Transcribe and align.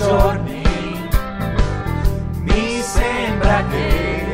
giorni. 0.00 0.62
Mi 2.42 2.80
sembra 2.80 3.62
che 3.70 4.24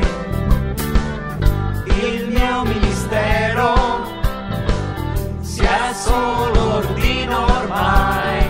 il 1.86 2.28
mio 2.28 2.62
ministero 2.64 3.74
sia 5.40 5.92
solo 5.92 6.74
ordino 6.76 7.44
ormai 7.44 8.48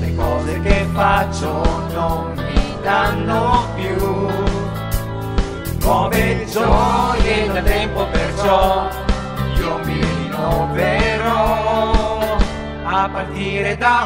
le 0.00 0.14
cose 0.14 0.60
che 0.60 0.86
faccio 0.92 1.62
non 1.92 2.34
mi 2.36 2.76
danno 2.82 3.66
più. 3.74 4.26
Come 5.82 6.44
gioie 6.50 7.52
da 7.52 7.62
tempo 7.62 8.06
perciò 8.10 9.05
A 13.06 13.08
partire 13.08 13.76
da 13.76 14.04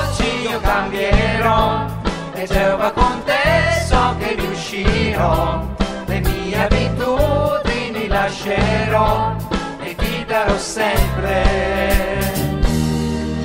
oggi 0.00 0.48
io 0.48 0.58
cambierò 0.60 1.84
e 2.32 2.46
Geova 2.46 2.92
con 2.92 3.22
te 3.26 3.84
so 3.86 4.16
che 4.18 4.36
riuscirò. 4.36 5.66
Le 6.06 6.20
mie 6.20 6.56
abitudini 6.56 8.06
lascerò 8.06 9.36
e 9.82 9.94
ti 9.96 10.24
darò 10.26 10.56
sempre 10.56 11.42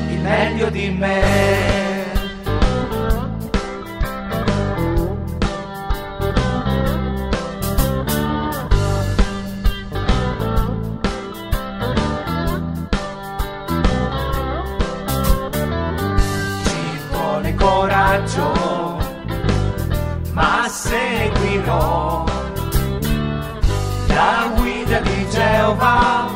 il 0.10 0.20
meglio 0.22 0.70
di 0.70 0.90
me. 0.92 1.63
Coraggio, 18.14 18.98
ma 20.34 20.68
seguirò. 20.70 22.26
La 24.08 24.52
guida 24.56 25.00
di 25.00 25.28
Geova 25.30 26.30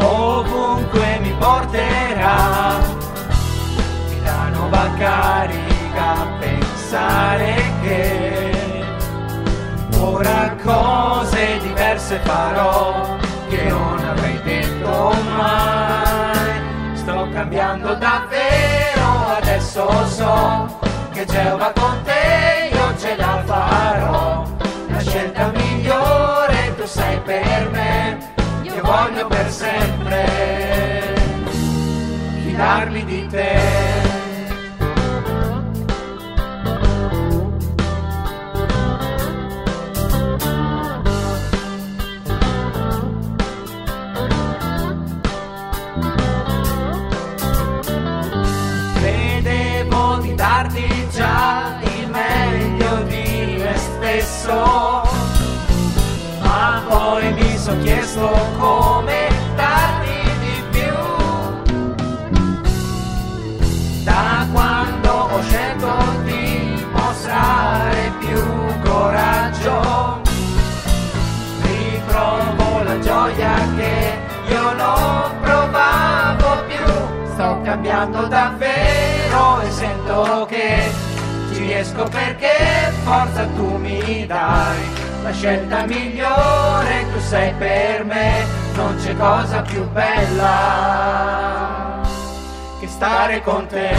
ovunque 0.00 1.18
mi 1.20 1.32
porterà. 1.38 2.78
Mi 4.08 4.20
dà 4.24 4.48
nuova 4.48 4.90
carica 4.98 6.26
pensare 6.40 7.54
che 7.82 8.84
ora 10.00 10.56
cose 10.64 11.58
diverse 11.62 12.18
farò 12.24 13.16
che 13.48 13.62
non 13.68 14.04
avrei 14.04 14.40
detto 14.42 15.14
mai. 15.36 16.94
Sto 16.94 17.28
cambiando 17.32 17.94
davvero 17.94 18.85
adesso 19.36 20.06
so 20.08 20.78
che 21.12 21.24
Geova 21.24 21.72
con 21.72 22.02
te 22.04 22.70
io 22.72 22.96
ce 22.98 23.16
la 23.16 23.42
farò. 23.44 24.44
La 24.88 25.00
scelta 25.00 25.50
migliore 25.54 26.74
tu 26.76 26.86
sei 26.86 27.18
per 27.20 27.70
me 27.70 28.34
io 28.62 28.82
voglio 28.82 29.26
per 29.26 29.50
sempre 29.50 31.14
fidarmi 32.42 33.04
di 33.04 33.26
te 33.26 33.85
stesso 54.46 55.02
ma 56.40 56.82
poi 56.88 57.32
mi 57.32 57.58
sono 57.58 57.82
chiesto 57.82 58.28
come 58.58 59.28
darti 59.56 60.30
di 60.38 60.62
più. 60.70 60.94
Da 64.04 64.46
quando 64.52 65.10
ho 65.10 65.42
scelto 65.42 65.96
di 66.24 66.86
mostrare 66.92 68.12
più 68.20 68.40
coraggio 68.84 70.20
ritrovo 71.62 72.82
la 72.84 72.98
gioia 73.00 73.54
che 73.76 74.18
io 74.48 74.72
non 74.74 75.40
provavo 75.40 76.62
più. 76.68 77.32
Sto 77.32 77.60
cambiando 77.64 78.26
davvero 78.28 79.60
e 79.60 79.70
sento 79.70 80.46
che 80.48 80.92
ci 81.52 81.58
riesco 81.58 82.04
perché 82.04 82.75
forza 83.06 83.46
tu 83.54 83.76
mi 83.76 84.26
dai. 84.26 84.82
La 85.22 85.32
scelta 85.32 85.86
migliore 85.86 87.06
tu 87.12 87.20
sei 87.20 87.52
per 87.54 88.04
me 88.04 88.44
non 88.74 88.96
c'è 88.96 89.16
cosa 89.16 89.62
più 89.62 89.88
bella 89.90 90.50
che 92.80 92.88
stare 92.88 93.40
con 93.42 93.66
te. 93.68 93.94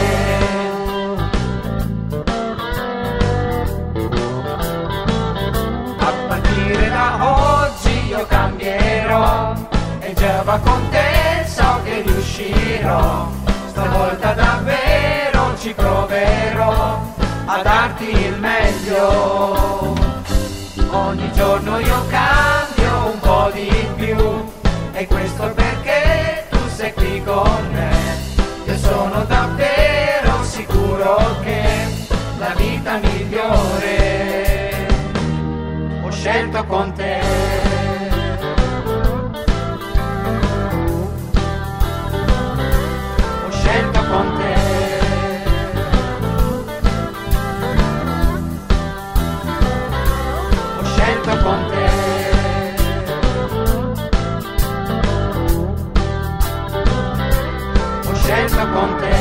A 5.98 6.12
partire 6.28 6.88
da 6.90 7.16
oggi 7.64 8.08
io 8.08 8.26
cambierò 8.26 9.54
e 10.00 10.12
già 10.12 10.42
va 10.42 10.58
con 10.58 10.88
te 10.90 11.46
so 11.46 11.80
che 11.84 12.02
riuscirò. 12.02 13.26
Stavolta 13.68 14.32
davvero 14.32 15.56
ci 15.58 15.72
proverò 15.72 17.16
a 17.48 17.62
darti 17.62 18.10
il 18.10 18.38
meglio. 18.38 19.94
Ogni 20.90 21.32
giorno 21.32 21.78
io 21.78 22.06
cambio 22.08 23.12
un 23.12 23.18
po' 23.20 23.50
di 23.52 23.70
più 23.96 24.16
e 24.92 25.06
questo 25.06 25.50
perché 25.54 26.46
tu 26.50 26.58
sei 26.68 26.92
qui 26.92 27.22
con 27.24 27.68
me. 27.72 27.90
Io 28.66 28.76
sono 28.76 29.24
davvero 29.24 30.42
sicuro 30.42 31.16
che 31.42 31.62
la 32.38 32.52
vita 32.54 32.98
migliore 32.98 34.86
ho 36.02 36.10
scelto 36.10 36.64
con 36.66 36.92
te 36.92 37.67
con 51.48 51.68
te. 51.70 51.84
Ho 58.08 58.14
scelto 58.16 58.62
con 58.74 58.98
te. 58.98 59.17